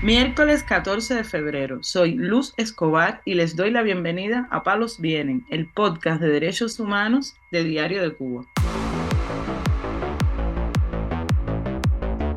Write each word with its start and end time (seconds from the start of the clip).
Miércoles 0.00 0.62
14 0.62 1.12
de 1.12 1.24
febrero, 1.24 1.80
soy 1.82 2.14
Luz 2.14 2.54
Escobar 2.56 3.20
y 3.24 3.34
les 3.34 3.56
doy 3.56 3.72
la 3.72 3.82
bienvenida 3.82 4.46
a 4.52 4.62
Palos 4.62 5.00
Vienen, 5.00 5.44
el 5.50 5.68
podcast 5.72 6.20
de 6.20 6.28
derechos 6.28 6.78
humanos 6.78 7.34
de 7.50 7.64
Diario 7.64 8.02
de 8.02 8.14
Cuba. 8.14 8.44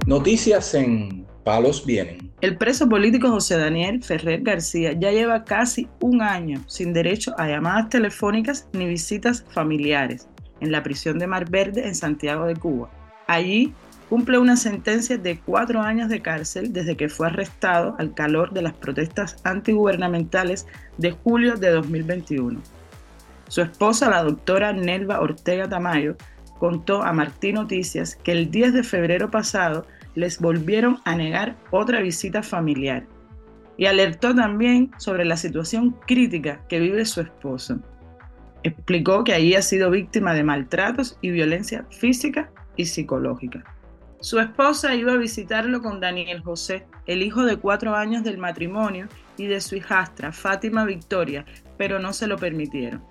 Noticias 0.07 0.73
en 0.73 1.27
Palos 1.43 1.85
Vienen. 1.85 2.31
El 2.41 2.57
preso 2.57 2.89
político 2.89 3.29
José 3.29 3.59
Daniel 3.59 4.03
Ferrer 4.03 4.41
García 4.41 4.93
ya 4.93 5.11
lleva 5.11 5.43
casi 5.43 5.87
un 5.99 6.23
año 6.23 6.63
sin 6.65 6.93
derecho 6.93 7.35
a 7.37 7.47
llamadas 7.47 7.89
telefónicas 7.89 8.67
ni 8.73 8.87
visitas 8.87 9.45
familiares 9.51 10.27
en 10.61 10.71
la 10.71 10.81
prisión 10.81 11.19
de 11.19 11.27
Mar 11.27 11.47
Verde 11.47 11.85
en 11.85 11.93
Santiago 11.93 12.45
de 12.45 12.55
Cuba. 12.55 12.89
Allí 13.27 13.71
cumple 14.11 14.37
una 14.39 14.57
sentencia 14.57 15.17
de 15.17 15.39
cuatro 15.39 15.79
años 15.79 16.09
de 16.09 16.21
cárcel 16.21 16.73
desde 16.73 16.97
que 16.97 17.07
fue 17.07 17.27
arrestado 17.27 17.95
al 17.97 18.13
calor 18.13 18.51
de 18.51 18.61
las 18.61 18.73
protestas 18.73 19.37
antigubernamentales 19.45 20.67
de 20.97 21.11
julio 21.11 21.55
de 21.55 21.69
2021. 21.69 22.59
Su 23.47 23.61
esposa, 23.61 24.09
la 24.09 24.21
doctora 24.21 24.73
Nelva 24.73 25.21
Ortega 25.21 25.69
Tamayo, 25.69 26.17
contó 26.59 27.03
a 27.03 27.13
Martín 27.13 27.55
Noticias 27.55 28.17
que 28.17 28.33
el 28.33 28.51
10 28.51 28.73
de 28.73 28.83
febrero 28.83 29.31
pasado 29.31 29.87
les 30.13 30.41
volvieron 30.41 30.99
a 31.05 31.15
negar 31.15 31.55
otra 31.71 32.01
visita 32.01 32.43
familiar 32.43 33.05
y 33.77 33.85
alertó 33.85 34.35
también 34.35 34.91
sobre 34.97 35.23
la 35.23 35.37
situación 35.37 35.95
crítica 36.05 36.59
que 36.67 36.81
vive 36.81 37.05
su 37.05 37.21
esposo. 37.21 37.79
Explicó 38.63 39.23
que 39.23 39.33
allí 39.33 39.55
ha 39.55 39.61
sido 39.61 39.89
víctima 39.89 40.33
de 40.33 40.43
maltratos 40.43 41.17
y 41.21 41.31
violencia 41.31 41.85
física 41.89 42.51
y 42.75 42.87
psicológica. 42.87 43.63
Su 44.21 44.39
esposa 44.39 44.93
iba 44.93 45.13
a 45.13 45.17
visitarlo 45.17 45.81
con 45.81 45.99
Daniel 45.99 46.41
José, 46.41 46.85
el 47.07 47.23
hijo 47.23 47.43
de 47.43 47.57
cuatro 47.57 47.95
años 47.95 48.23
del 48.23 48.37
matrimonio, 48.37 49.07
y 49.35 49.47
de 49.47 49.59
su 49.59 49.75
hijastra, 49.75 50.31
Fátima 50.31 50.85
Victoria, 50.85 51.43
pero 51.77 51.97
no 51.97 52.13
se 52.13 52.27
lo 52.27 52.37
permitieron. 52.37 53.03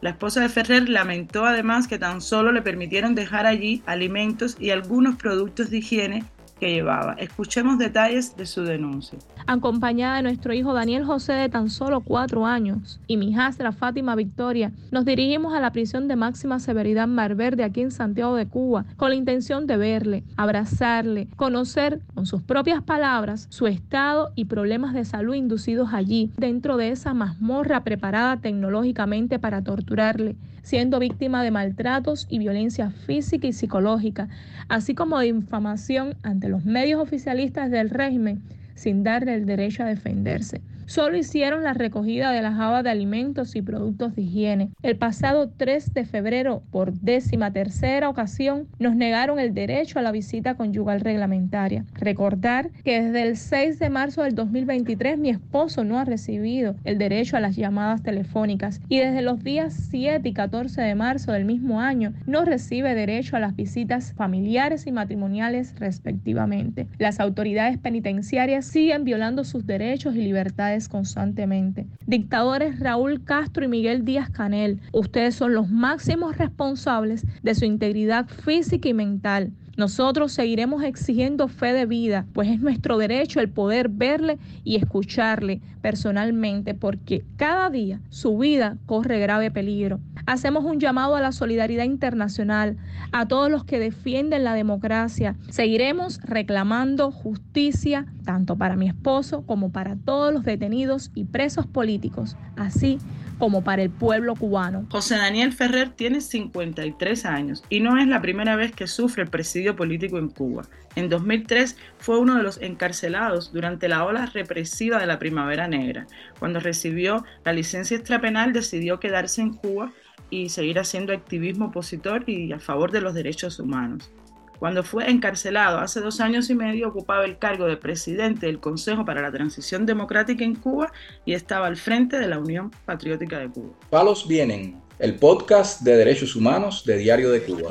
La 0.00 0.10
esposa 0.10 0.40
de 0.40 0.48
Ferrer 0.48 0.88
lamentó 0.88 1.44
además 1.44 1.86
que 1.86 1.98
tan 1.98 2.22
solo 2.22 2.52
le 2.52 2.62
permitieron 2.62 3.14
dejar 3.14 3.44
allí 3.44 3.82
alimentos 3.84 4.56
y 4.58 4.70
algunos 4.70 5.16
productos 5.16 5.68
de 5.68 5.78
higiene 5.78 6.24
que 6.60 6.70
llevaba. 6.70 7.14
Escuchemos 7.14 7.78
detalles 7.78 8.36
de 8.36 8.46
su 8.46 8.62
denuncia. 8.62 9.18
Acompañada 9.46 10.16
de 10.16 10.22
nuestro 10.22 10.52
hijo 10.52 10.74
Daniel 10.74 11.04
José 11.04 11.32
de 11.32 11.48
tan 11.48 11.70
solo 11.70 12.02
cuatro 12.02 12.46
años 12.46 13.00
y 13.06 13.16
mi 13.16 13.30
hijastra 13.30 13.72
Fátima 13.72 14.14
Victoria, 14.14 14.70
nos 14.92 15.06
dirigimos 15.06 15.54
a 15.54 15.60
la 15.60 15.72
prisión 15.72 16.06
de 16.06 16.16
máxima 16.16 16.60
severidad 16.60 17.08
Mar 17.08 17.34
Verde 17.34 17.64
aquí 17.64 17.80
en 17.80 17.90
Santiago 17.90 18.36
de 18.36 18.46
Cuba 18.46 18.84
con 18.96 19.08
la 19.08 19.16
intención 19.16 19.66
de 19.66 19.78
verle, 19.78 20.22
abrazarle, 20.36 21.28
conocer 21.36 22.00
con 22.14 22.26
sus 22.26 22.42
propias 22.42 22.82
palabras 22.82 23.46
su 23.48 23.66
estado 23.66 24.30
y 24.36 24.44
problemas 24.44 24.92
de 24.92 25.06
salud 25.06 25.34
inducidos 25.34 25.94
allí, 25.94 26.30
dentro 26.36 26.76
de 26.76 26.90
esa 26.90 27.14
mazmorra 27.14 27.82
preparada 27.82 28.36
tecnológicamente 28.36 29.38
para 29.38 29.62
torturarle 29.62 30.36
siendo 30.62 30.98
víctima 30.98 31.42
de 31.42 31.50
maltratos 31.50 32.26
y 32.28 32.38
violencia 32.38 32.90
física 32.90 33.46
y 33.46 33.52
psicológica, 33.52 34.28
así 34.68 34.94
como 34.94 35.18
de 35.18 35.28
infamación 35.28 36.16
ante 36.22 36.48
los 36.50 36.64
medios 36.64 37.00
oficialistas 37.00 37.70
del 37.70 37.90
régimen 37.90 38.42
sin 38.74 39.02
darle 39.02 39.34
el 39.34 39.46
derecho 39.46 39.82
a 39.82 39.86
defenderse 39.86 40.60
solo 40.90 41.16
hicieron 41.16 41.62
la 41.62 41.72
recogida 41.72 42.32
de 42.32 42.42
las 42.42 42.58
habas 42.58 42.82
de 42.82 42.90
alimentos 42.90 43.54
y 43.54 43.62
productos 43.62 44.16
de 44.16 44.22
higiene. 44.22 44.70
El 44.82 44.96
pasado 44.96 45.48
3 45.56 45.94
de 45.94 46.04
febrero, 46.04 46.64
por 46.72 46.92
décima 46.92 47.52
tercera 47.52 48.08
ocasión, 48.08 48.66
nos 48.80 48.96
negaron 48.96 49.38
el 49.38 49.54
derecho 49.54 50.00
a 50.00 50.02
la 50.02 50.10
visita 50.10 50.56
conyugal 50.56 51.00
reglamentaria. 51.00 51.84
Recordar 51.94 52.70
que 52.82 53.02
desde 53.02 53.22
el 53.22 53.36
6 53.36 53.78
de 53.78 53.88
marzo 53.88 54.24
del 54.24 54.34
2023 54.34 55.16
mi 55.16 55.30
esposo 55.30 55.84
no 55.84 55.96
ha 55.96 56.04
recibido 56.04 56.74
el 56.82 56.98
derecho 56.98 57.36
a 57.36 57.40
las 57.40 57.54
llamadas 57.54 58.02
telefónicas 58.02 58.80
y 58.88 58.98
desde 58.98 59.22
los 59.22 59.44
días 59.44 59.72
7 59.90 60.28
y 60.28 60.32
14 60.32 60.82
de 60.82 60.94
marzo 60.96 61.30
del 61.30 61.44
mismo 61.44 61.80
año 61.80 62.14
no 62.26 62.44
recibe 62.44 62.96
derecho 62.96 63.36
a 63.36 63.40
las 63.40 63.54
visitas 63.54 64.12
familiares 64.14 64.88
y 64.88 64.92
matrimoniales 64.92 65.72
respectivamente. 65.78 66.88
Las 66.98 67.20
autoridades 67.20 67.78
penitenciarias 67.78 68.64
siguen 68.64 69.04
violando 69.04 69.44
sus 69.44 69.66
derechos 69.66 70.16
y 70.16 70.22
libertades 70.22 70.79
constantemente. 70.88 71.86
Dictadores 72.06 72.78
Raúl 72.80 73.24
Castro 73.24 73.64
y 73.64 73.68
Miguel 73.68 74.04
Díaz 74.04 74.30
Canel, 74.30 74.80
ustedes 74.92 75.34
son 75.34 75.54
los 75.54 75.68
máximos 75.68 76.36
responsables 76.38 77.26
de 77.42 77.54
su 77.54 77.64
integridad 77.64 78.26
física 78.28 78.88
y 78.88 78.94
mental. 78.94 79.52
Nosotros 79.80 80.32
seguiremos 80.32 80.82
exigiendo 80.82 81.48
fe 81.48 81.72
de 81.72 81.86
vida, 81.86 82.26
pues 82.34 82.50
es 82.50 82.60
nuestro 82.60 82.98
derecho 82.98 83.40
el 83.40 83.48
poder 83.48 83.88
verle 83.88 84.38
y 84.62 84.76
escucharle 84.76 85.62
personalmente, 85.80 86.74
porque 86.74 87.24
cada 87.36 87.70
día 87.70 87.98
su 88.10 88.36
vida 88.36 88.76
corre 88.84 89.20
grave 89.20 89.50
peligro. 89.50 89.98
Hacemos 90.26 90.66
un 90.66 90.80
llamado 90.80 91.16
a 91.16 91.22
la 91.22 91.32
solidaridad 91.32 91.84
internacional, 91.84 92.76
a 93.10 93.26
todos 93.26 93.50
los 93.50 93.64
que 93.64 93.78
defienden 93.78 94.44
la 94.44 94.52
democracia. 94.52 95.34
Seguiremos 95.48 96.20
reclamando 96.24 97.10
justicia 97.10 98.04
tanto 98.26 98.56
para 98.56 98.76
mi 98.76 98.86
esposo 98.86 99.46
como 99.46 99.72
para 99.72 99.96
todos 99.96 100.30
los 100.30 100.44
detenidos 100.44 101.10
y 101.14 101.24
presos 101.24 101.66
políticos, 101.66 102.36
así 102.54 102.98
como 103.40 103.64
para 103.64 103.82
el 103.82 103.90
pueblo 103.90 104.36
cubano. 104.36 104.86
José 104.90 105.16
Daniel 105.16 105.52
Ferrer 105.52 105.88
tiene 105.88 106.20
53 106.20 107.24
años 107.24 107.64
y 107.70 107.80
no 107.80 107.98
es 107.98 108.06
la 108.06 108.20
primera 108.20 108.54
vez 108.54 108.70
que 108.70 108.86
sufre 108.86 109.24
el 109.24 109.30
presidio 109.30 109.74
político 109.74 110.18
en 110.18 110.28
Cuba. 110.28 110.62
En 110.94 111.08
2003 111.08 111.76
fue 111.98 112.18
uno 112.18 112.36
de 112.36 112.42
los 112.42 112.60
encarcelados 112.60 113.52
durante 113.52 113.88
la 113.88 114.04
ola 114.04 114.26
represiva 114.26 114.98
de 114.98 115.06
la 115.06 115.18
Primavera 115.18 115.66
Negra. 115.66 116.06
Cuando 116.38 116.60
recibió 116.60 117.24
la 117.44 117.52
licencia 117.52 117.96
extrapenal 117.96 118.52
decidió 118.52 119.00
quedarse 119.00 119.40
en 119.40 119.54
Cuba 119.54 119.90
y 120.28 120.50
seguir 120.50 120.78
haciendo 120.78 121.12
activismo 121.12 121.66
opositor 121.66 122.28
y 122.28 122.52
a 122.52 122.60
favor 122.60 122.92
de 122.92 123.00
los 123.00 123.14
derechos 123.14 123.58
humanos. 123.58 124.12
Cuando 124.60 124.84
fue 124.84 125.10
encarcelado 125.10 125.78
hace 125.78 126.00
dos 126.00 126.20
años 126.20 126.50
y 126.50 126.54
medio, 126.54 126.88
ocupaba 126.88 127.24
el 127.24 127.38
cargo 127.38 127.64
de 127.64 127.78
presidente 127.78 128.44
del 128.44 128.60
Consejo 128.60 129.06
para 129.06 129.22
la 129.22 129.32
Transición 129.32 129.86
Democrática 129.86 130.44
en 130.44 130.54
Cuba 130.54 130.92
y 131.24 131.32
estaba 131.32 131.66
al 131.66 131.78
frente 131.78 132.18
de 132.18 132.28
la 132.28 132.38
Unión 132.38 132.70
Patriótica 132.84 133.38
de 133.38 133.48
Cuba. 133.48 133.72
Palos 133.88 134.28
Vienen, 134.28 134.78
el 134.98 135.14
podcast 135.14 135.80
de 135.80 135.96
derechos 135.96 136.36
humanos 136.36 136.84
de 136.84 136.98
Diario 136.98 137.30
de 137.30 137.42
Cuba. 137.42 137.70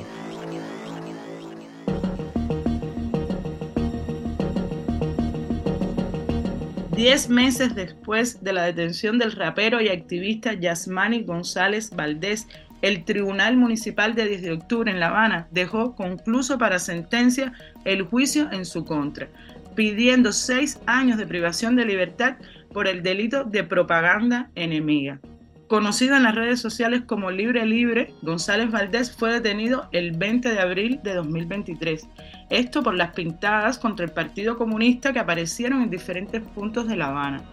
Diez 6.95 7.29
meses 7.29 7.75
después 7.75 8.43
de 8.43 8.51
la 8.51 8.63
detención 8.63 9.19
del 9.19 9.33
rapero 9.33 9.79
y 9.79 9.89
activista 9.89 10.53
Yasmani 10.53 11.21
González 11.21 11.91
Valdés 11.91 12.47
el 12.81 13.03
Tribunal 13.03 13.57
Municipal 13.57 14.15
de 14.15 14.27
10 14.27 14.41
de 14.41 14.51
octubre 14.53 14.91
en 14.91 14.99
La 14.99 15.07
Habana 15.07 15.47
dejó 15.51 15.95
concluso 15.95 16.57
para 16.57 16.79
sentencia 16.79 17.53
el 17.85 18.03
juicio 18.03 18.49
en 18.51 18.65
su 18.65 18.85
contra, 18.85 19.27
pidiendo 19.75 20.31
seis 20.31 20.79
años 20.85 21.17
de 21.17 21.27
privación 21.27 21.75
de 21.75 21.85
libertad 21.85 22.37
por 22.73 22.87
el 22.87 23.03
delito 23.03 23.43
de 23.43 23.63
propaganda 23.63 24.49
enemiga. 24.55 25.19
Conocido 25.67 26.17
en 26.17 26.23
las 26.23 26.33
redes 26.33 26.59
sociales 26.59 27.03
como 27.05 27.29
Libre 27.29 27.63
Libre, 27.63 28.11
González 28.23 28.71
Valdés 28.71 29.15
fue 29.15 29.31
detenido 29.31 29.87
el 29.91 30.17
20 30.17 30.49
de 30.49 30.59
abril 30.59 30.99
de 31.03 31.13
2023. 31.13 32.07
Esto 32.49 32.81
por 32.81 32.95
las 32.95 33.13
pintadas 33.13 33.77
contra 33.77 34.05
el 34.05 34.11
Partido 34.11 34.57
Comunista 34.57 35.13
que 35.13 35.19
aparecieron 35.19 35.83
en 35.83 35.91
diferentes 35.91 36.41
puntos 36.41 36.87
de 36.87 36.95
La 36.95 37.09
Habana. 37.09 37.43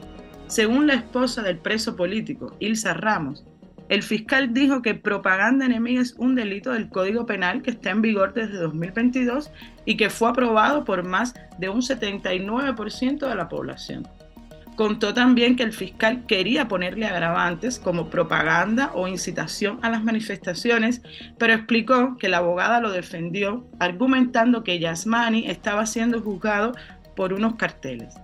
Según 0.47 0.87
la 0.87 0.95
esposa 0.95 1.43
del 1.43 1.59
preso 1.59 1.95
político, 1.95 2.57
Ilsa 2.59 2.95
Ramos, 2.95 3.45
el 3.89 4.03
fiscal 4.03 4.53
dijo 4.53 4.83
que 4.83 4.95
propaganda 4.95 5.67
enemiga 5.67 6.03
es 6.03 6.15
un 6.19 6.35
delito 6.35 6.73
del 6.73 6.89
Código 6.89 7.25
Penal 7.25 7.63
que 7.63 7.71
está 7.71 7.91
en 7.91 8.03
vigor 8.03 8.35
desde 8.35 8.57
2022 8.57 9.53
y 9.85 9.97
que 9.97 10.11
fue 10.11 10.29
aprobado 10.29 10.85
por 10.85 11.05
más 11.05 11.35
de 11.59 11.69
un 11.69 11.83
79% 11.83 13.29
de 13.29 13.35
la 13.35 13.49
población. 13.49 14.09
Contó 14.75 15.15
también 15.15 15.57
que 15.57 15.63
el 15.63 15.73
fiscal 15.73 16.27
quería 16.27 16.69
ponerle 16.69 17.07
agravantes 17.07 17.79
como 17.79 18.11
propaganda 18.11 18.91
o 18.93 19.09
incitación 19.09 19.79
a 19.83 19.89
las 19.89 20.05
manifestaciones, 20.05 21.01
pero 21.39 21.55
explicó 21.55 22.19
que 22.19 22.29
la 22.29 22.39
abogada 22.39 22.81
lo 22.81 22.91
defendió 22.91 23.67
argumentando 23.79 24.65
que 24.65 24.79
Yasmani 24.79 25.49
estaba 25.49 25.87
siendo 25.87 26.21
juzgado 26.21 26.73
por 27.15 27.33
unos 27.33 27.55
carteles. 27.55 28.17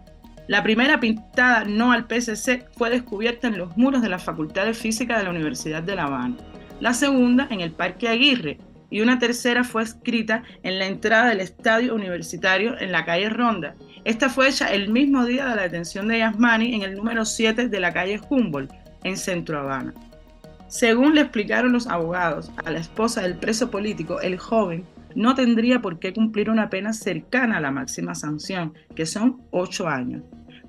La 0.48 0.62
primera 0.62 0.98
pintada 0.98 1.64
no 1.64 1.92
al 1.92 2.06
PSC 2.08 2.66
fue 2.76 2.90
descubierta 2.90 3.46
en 3.46 3.58
los 3.58 3.76
muros 3.76 4.02
de 4.02 4.08
la 4.08 4.18
Facultad 4.18 4.64
de 4.64 4.74
Física 4.74 5.16
de 5.16 5.24
la 5.24 5.30
Universidad 5.30 5.82
de 5.82 5.94
La 5.94 6.04
Habana. 6.04 6.36
La 6.80 6.94
segunda 6.94 7.46
en 7.50 7.60
el 7.60 7.72
Parque 7.72 8.08
Aguirre 8.08 8.58
y 8.90 9.00
una 9.00 9.18
tercera 9.18 9.62
fue 9.64 9.84
escrita 9.84 10.42
en 10.62 10.78
la 10.78 10.86
entrada 10.86 11.28
del 11.28 11.40
estadio 11.40 11.94
universitario 11.94 12.78
en 12.78 12.92
la 12.92 13.04
calle 13.04 13.30
Ronda. 13.30 13.74
Esta 14.04 14.28
fue 14.28 14.48
hecha 14.48 14.72
el 14.72 14.90
mismo 14.90 15.24
día 15.24 15.46
de 15.46 15.56
la 15.56 15.62
detención 15.62 16.08
de 16.08 16.18
Yasmani 16.18 16.74
en 16.74 16.82
el 16.82 16.96
número 16.96 17.24
7 17.24 17.68
de 17.68 17.80
la 17.80 17.92
calle 17.92 18.20
Humboldt, 18.28 18.72
en 19.04 19.16
Centro 19.16 19.60
Habana. 19.60 19.94
Según 20.68 21.14
le 21.14 21.20
explicaron 21.22 21.72
los 21.72 21.86
abogados 21.86 22.50
a 22.64 22.70
la 22.70 22.80
esposa 22.80 23.22
del 23.22 23.36
preso 23.36 23.70
político, 23.70 24.20
el 24.20 24.38
joven 24.38 24.84
no 25.14 25.34
tendría 25.34 25.80
por 25.80 25.98
qué 25.98 26.12
cumplir 26.12 26.50
una 26.50 26.70
pena 26.70 26.92
cercana 26.92 27.58
a 27.58 27.60
la 27.60 27.70
máxima 27.70 28.14
sanción, 28.14 28.74
que 28.94 29.06
son 29.06 29.42
ocho 29.50 29.88
años, 29.88 30.22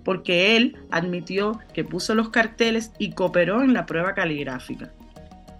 porque 0.03 0.55
él 0.55 0.77
admitió 0.91 1.59
que 1.73 1.83
puso 1.83 2.15
los 2.15 2.29
carteles 2.29 2.91
y 2.99 3.11
cooperó 3.11 3.61
en 3.61 3.73
la 3.73 3.85
prueba 3.85 4.13
caligráfica. 4.13 4.91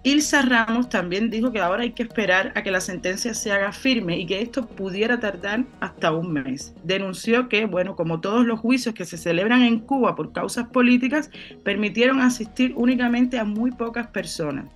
Ilsa 0.06 0.42
Ramos 0.42 0.90
también 0.90 1.30
dijo 1.30 1.50
que 1.50 1.60
ahora 1.60 1.82
hay 1.82 1.92
que 1.92 2.02
esperar 2.02 2.52
a 2.54 2.62
que 2.62 2.70
la 2.70 2.82
sentencia 2.82 3.32
se 3.32 3.52
haga 3.52 3.72
firme 3.72 4.18
y 4.18 4.26
que 4.26 4.42
esto 4.42 4.66
pudiera 4.66 5.18
tardar 5.18 5.64
hasta 5.80 6.12
un 6.12 6.30
mes. 6.30 6.74
Denunció 6.84 7.48
que, 7.48 7.64
bueno, 7.64 7.96
como 7.96 8.20
todos 8.20 8.44
los 8.44 8.60
juicios 8.60 8.94
que 8.94 9.06
se 9.06 9.16
celebran 9.16 9.62
en 9.62 9.78
Cuba 9.78 10.14
por 10.14 10.32
causas 10.32 10.68
políticas, 10.68 11.30
permitieron 11.62 12.20
asistir 12.20 12.74
únicamente 12.76 13.38
a 13.38 13.44
muy 13.44 13.70
pocas 13.70 14.06
personas. 14.08 14.66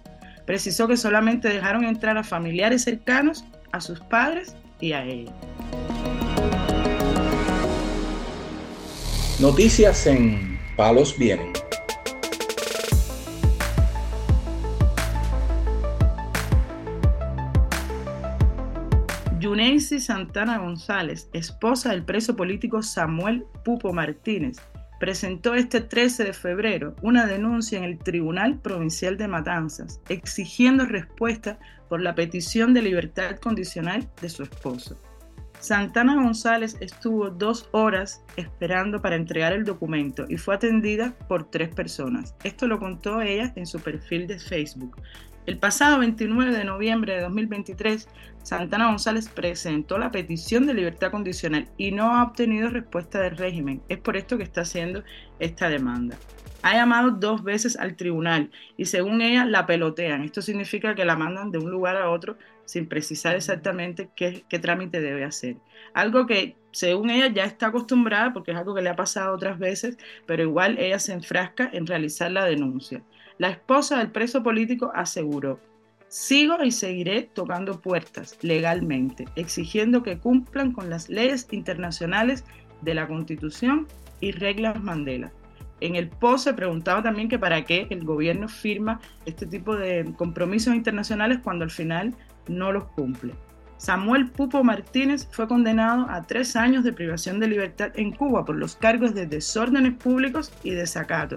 Precisó 0.47 0.89
que 0.89 0.97
solamente 0.97 1.51
dejaron 1.51 1.85
entrar 1.85 2.17
a 2.17 2.25
familiares 2.25 2.85
cercanos, 2.85 3.45
a 3.73 3.81
sus 3.81 4.01
padres 4.01 4.57
y 4.81 4.93
a 4.93 5.05
ella. 5.05 5.33
Noticias 9.41 10.07
en 10.07 10.59
Palos 10.77 11.17
Vienen. 11.17 11.53
Yuneisi 19.39 20.01
Santana 20.01 20.59
González, 20.59 21.31
esposa 21.33 21.91
del 21.91 22.05
preso 22.05 22.37
político 22.37 22.83
Samuel 22.83 23.45
Pupo 23.65 23.93
Martínez, 23.93 24.59
presentó 24.99 25.55
este 25.55 25.81
13 25.81 26.25
de 26.25 26.33
febrero 26.33 26.97
una 27.03 27.27
denuncia 27.27 27.79
en 27.79 27.85
el 27.85 27.99
Tribunal 27.99 28.59
Provincial 28.59 29.17
de 29.17 29.29
Matanzas, 29.29 30.01
exigiendo 30.09 30.87
respuesta 30.87 31.59
por 31.89 32.01
la 32.01 32.15
petición 32.15 32.75
de 32.75 32.83
libertad 32.83 33.37
condicional 33.37 34.09
de 34.21 34.29
su 34.29 34.43
esposo. 34.43 35.01
Santana 35.61 36.15
González 36.15 36.77
estuvo 36.81 37.31
dos 37.31 37.69
horas 37.73 38.23
esperando 38.37 39.03
para 39.03 39.17
entregar 39.17 39.53
el 39.53 39.65
documento 39.65 40.25
y 40.29 40.37
fue 40.37 40.55
atendida 40.55 41.15
por 41.27 41.51
tres 41.51 41.75
personas. 41.75 42.35
Esto 42.45 42.69
lo 42.69 42.79
contó 42.79 43.21
ella 43.21 43.53
en 43.57 43.67
su 43.67 43.81
perfil 43.81 44.29
de 44.29 44.39
Facebook. 44.39 44.97
El 45.49 45.57
pasado 45.57 46.01
29 46.01 46.55
de 46.55 46.63
noviembre 46.63 47.15
de 47.15 47.23
2023, 47.23 48.07
Santana 48.43 48.89
González 48.89 49.31
presentó 49.31 49.97
la 49.97 50.11
petición 50.11 50.67
de 50.67 50.75
libertad 50.75 51.11
condicional 51.11 51.71
y 51.79 51.91
no 51.91 52.15
ha 52.15 52.23
obtenido 52.23 52.69
respuesta 52.69 53.19
del 53.19 53.39
régimen. 53.39 53.81
Es 53.89 53.97
por 53.97 54.19
esto 54.19 54.37
que 54.37 54.43
está 54.43 54.61
haciendo 54.61 55.05
esta 55.39 55.71
demanda. 55.71 56.19
Ha 56.61 56.75
llamado 56.75 57.13
dos 57.13 57.45
veces 57.45 57.79
al 57.79 57.97
tribunal 57.97 58.51
y 58.77 58.85
según 58.85 59.23
ella 59.23 59.47
la 59.47 59.65
pelotean. 59.65 60.23
Esto 60.23 60.43
significa 60.43 60.95
que 60.95 61.07
la 61.07 61.17
mandan 61.17 61.51
de 61.51 61.57
un 61.57 61.71
lugar 61.71 61.97
a 61.97 62.11
otro 62.11 62.37
sin 62.67 62.87
precisar 62.87 63.35
exactamente 63.35 64.11
qué, 64.15 64.45
qué 64.51 64.59
trámite 64.59 65.01
debe 65.01 65.25
hacer. 65.25 65.57
Algo 65.95 66.27
que 66.27 66.58
según 66.71 67.11
ella 67.11 67.29
ya 67.29 67.45
está 67.45 67.69
acostumbrada 67.69 68.33
porque 68.33 68.53
es 68.53 68.57
algo 68.57 68.75
que 68.75 68.83
le 68.83 68.91
ha 68.91 68.97
pasado 68.97 69.35
otras 69.35 69.59
veces, 69.59 69.97
pero 70.27 70.43
igual 70.43 70.79
ella 70.79 70.99
se 70.99 71.13
enfrasca 71.13 71.69
en 71.73 71.87
realizar 71.87 72.31
la 72.31 72.45
denuncia. 72.45 73.03
La 73.39 73.51
esposa 73.51 73.99
del 73.99 74.11
preso 74.11 74.43
político 74.43 74.91
aseguró, 74.95 75.61
sigo 76.09 76.63
y 76.63 76.73
seguiré 76.73 77.31
tocando 77.35 77.81
puertas 77.81 78.37
legalmente, 78.43 79.27
exigiendo 79.37 80.03
que 80.03 80.19
cumplan 80.19 80.73
con 80.73 80.91
las 80.91 81.09
leyes 81.09 81.47
internacionales 81.51 82.45
de 82.83 82.95
la 82.95 83.07
Constitución 83.07 83.87
y 84.21 84.33
reglas 84.33 84.83
Mandela. 84.83 85.33
En 85.81 85.95
el 85.95 86.09
post 86.09 86.45
se 86.45 86.55
preguntaba 86.55 87.03
también 87.03 87.29
que 87.29 87.39
para 87.39 87.65
qué 87.65 87.87
el 87.91 88.05
gobierno 88.05 88.49
firma 88.49 89.01
este 89.27 89.47
tipo 89.47 89.77
de 89.77 90.13
compromisos 90.17 90.75
internacionales 90.75 91.39
cuando 91.43 91.65
al 91.65 91.71
final 91.71 92.15
no 92.49 92.73
los 92.73 92.85
cumple. 92.89 93.35
Samuel 93.79 94.31
Pupo 94.31 94.63
Martínez 94.63 95.29
fue 95.31 95.49
condenado 95.49 96.07
a 96.11 96.23
tres 96.23 96.57
años 96.57 96.85
de 96.85 96.93
privación 96.93 97.41
de 97.41 97.49
libertad 97.49 97.91
en 97.95 98.13
Cuba 98.13 98.45
por 98.45 98.57
los 98.57 98.77
cargos 98.77 99.15
de 99.15 99.27
desórdenes 99.27 99.95
públicos 99.95 100.53
y 100.63 100.71
desacato, 100.71 101.37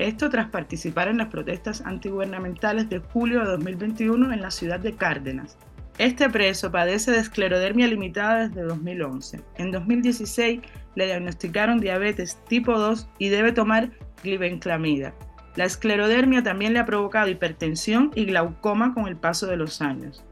esto 0.00 0.30
tras 0.30 0.48
participar 0.48 1.08
en 1.08 1.18
las 1.18 1.28
protestas 1.28 1.82
antigubernamentales 1.84 2.88
de 2.88 3.00
julio 3.00 3.40
de 3.40 3.50
2021 3.50 4.32
en 4.32 4.40
la 4.40 4.50
ciudad 4.50 4.80
de 4.80 4.94
Cárdenas. 4.94 5.58
Este 5.98 6.30
preso 6.30 6.72
padece 6.72 7.10
de 7.10 7.18
esclerodermia 7.18 7.86
limitada 7.86 8.48
desde 8.48 8.62
2011. 8.62 9.42
En 9.58 9.70
2016 9.70 10.60
le 10.94 11.04
diagnosticaron 11.04 11.80
diabetes 11.80 12.38
tipo 12.48 12.78
2 12.78 13.10
y 13.18 13.28
debe 13.28 13.52
tomar 13.52 13.90
glibenclamida. 14.22 15.12
La 15.56 15.66
esclerodermia 15.66 16.42
también 16.42 16.72
le 16.72 16.78
ha 16.78 16.86
provocado 16.86 17.28
hipertensión 17.28 18.10
y 18.14 18.24
glaucoma 18.24 18.94
con 18.94 19.06
el 19.06 19.16
paso 19.16 19.48
de 19.48 19.58
los 19.58 19.82
años. 19.82 20.24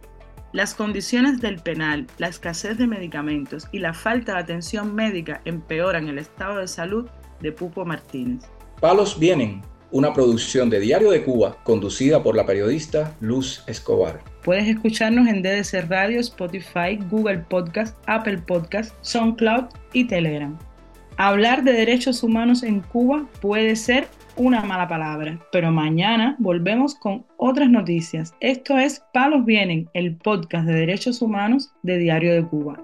Las 0.52 0.74
condiciones 0.74 1.42
del 1.42 1.58
penal, 1.58 2.06
la 2.16 2.28
escasez 2.28 2.78
de 2.78 2.86
medicamentos 2.86 3.68
y 3.70 3.80
la 3.80 3.92
falta 3.92 4.32
de 4.32 4.40
atención 4.40 4.94
médica 4.94 5.42
empeoran 5.44 6.08
el 6.08 6.18
estado 6.18 6.60
de 6.60 6.68
salud 6.68 7.06
de 7.42 7.52
Pupo 7.52 7.84
Martínez. 7.84 8.44
Palos 8.80 9.18
Vienen, 9.18 9.60
una 9.90 10.14
producción 10.14 10.70
de 10.70 10.80
Diario 10.80 11.10
de 11.10 11.22
Cuba 11.22 11.58
conducida 11.64 12.22
por 12.22 12.34
la 12.34 12.46
periodista 12.46 13.14
Luz 13.20 13.62
Escobar. 13.66 14.24
Puedes 14.42 14.66
escucharnos 14.66 15.28
en 15.28 15.42
DDC 15.42 15.86
Radio, 15.86 16.18
Spotify, 16.20 16.98
Google 17.10 17.40
Podcast, 17.40 17.98
Apple 18.06 18.38
Podcast, 18.38 18.94
SoundCloud 19.02 19.66
y 19.92 20.06
Telegram. 20.06 20.58
Hablar 21.18 21.62
de 21.62 21.72
derechos 21.72 22.22
humanos 22.22 22.62
en 22.62 22.80
Cuba 22.80 23.26
puede 23.42 23.76
ser 23.76 24.08
una 24.38 24.62
mala 24.62 24.86
palabra, 24.86 25.38
pero 25.50 25.72
mañana 25.72 26.36
volvemos 26.38 26.94
con 26.94 27.26
otras 27.36 27.68
noticias. 27.68 28.34
Esto 28.40 28.78
es 28.78 29.02
Palos 29.12 29.44
Vienen, 29.44 29.88
el 29.94 30.16
podcast 30.16 30.66
de 30.66 30.74
derechos 30.74 31.20
humanos 31.20 31.72
de 31.82 31.98
Diario 31.98 32.34
de 32.34 32.44
Cuba. 32.44 32.80